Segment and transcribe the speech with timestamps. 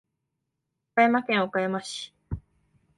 [0.95, 2.11] 岡山県岡山市